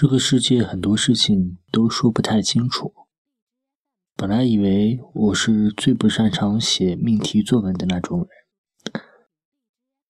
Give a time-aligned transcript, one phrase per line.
[0.00, 2.94] 这个世界很多事情都说不太清楚。
[4.16, 9.02] 本来以为我是最不擅长写命题作文的那种人，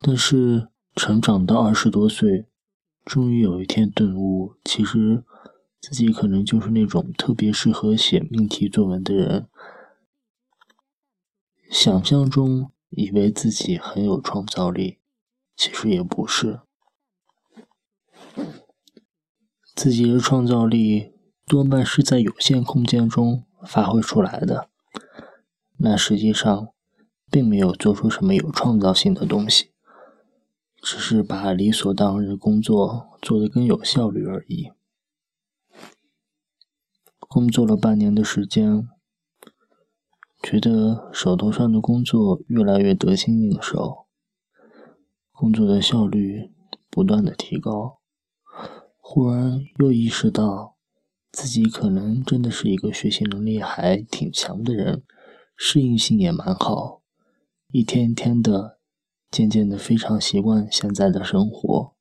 [0.00, 2.46] 但是成长到二十多岁，
[3.04, 5.22] 终于有一天顿悟，其实
[5.82, 9.50] 自己可能就是那种特别适合写命题作文的人。
[11.70, 15.00] 想象中以为自己很有创造力，
[15.54, 16.60] 其实也不是。
[19.74, 21.12] 自己的创造力
[21.46, 24.70] 多半是在有限空间中发挥出来的，
[25.78, 26.68] 那实际上
[27.30, 29.72] 并没有做出什么有创造性的东西，
[30.80, 34.70] 只是把理所当然的工作做得更有效率而已。
[37.18, 38.88] 工作了半年的时间，
[40.40, 44.06] 觉得手头上的工作越来越得心应手，
[45.32, 46.52] 工作的效率
[46.88, 47.98] 不断的提高。
[49.06, 50.76] 忽然又意识到，
[51.30, 55.02] 自己可能真的是一个学习能力还挺强的人，
[55.54, 57.02] 适应性也蛮好，
[57.70, 58.78] 一天一天的，
[59.30, 61.92] 渐渐的非常习惯现在的生活。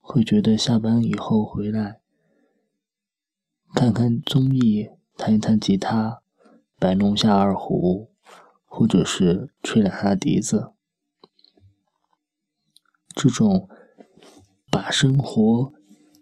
[0.00, 2.00] 会觉得下班以后回来，
[3.74, 6.22] 看看综艺，弹一弹吉他，
[6.78, 8.08] 摆弄下二胡，
[8.64, 10.70] 或者是吹两下笛子，
[13.16, 13.68] 这种。
[14.72, 15.70] 把生活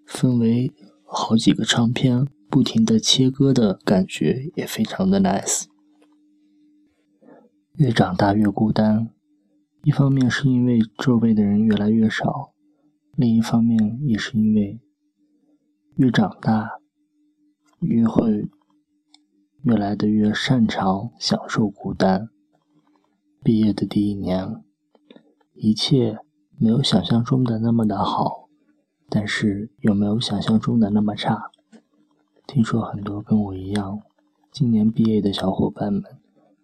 [0.05, 0.73] 分为
[1.05, 5.67] 好几个唱片，不停的切割的感觉也非常的 nice。
[7.77, 9.11] 越长大越孤单，
[9.85, 12.53] 一方面是因为周围的人越来越少，
[13.15, 14.81] 另一方面也是因为
[15.95, 16.81] 越长大
[17.79, 18.49] 越会
[19.63, 22.29] 越来的越擅长享受孤单。
[23.45, 24.65] 毕业的第一年，
[25.55, 26.19] 一切
[26.61, 28.49] 没有想象中的那么的好。
[29.09, 31.51] 但是有没有想象中的那么差？
[32.47, 34.03] 听说很多跟我一样，
[34.53, 36.05] 今年毕业的小伙伴们，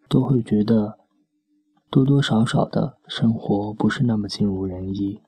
[0.09, 0.98] 都会觉得
[1.91, 5.22] 多多少少的生活不是那么尽如人意。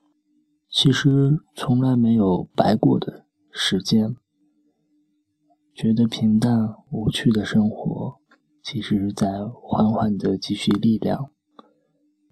[0.69, 4.15] 其实从来没有白过的时间，
[5.73, 8.15] 觉得平淡无趣的生活，
[8.63, 11.31] 其实在缓缓的积蓄力量。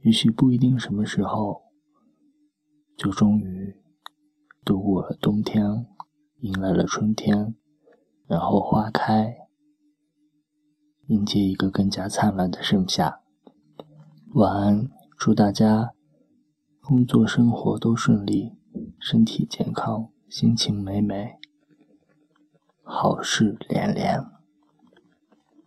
[0.01, 1.63] 也许不一定什么时候，
[2.97, 3.75] 就终于。
[4.65, 5.85] 度过了冬天，
[6.39, 7.55] 迎来了春天，
[8.27, 9.47] 然后花开，
[11.05, 13.21] 迎接一个更加灿烂的盛夏。
[14.33, 15.93] 晚安，祝大家
[16.81, 18.57] 工作生活都顺利，
[18.99, 21.37] 身体健康，心情美美，
[22.83, 24.36] 好事连连。